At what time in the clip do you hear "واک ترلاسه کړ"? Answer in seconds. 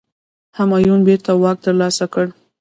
1.41-2.25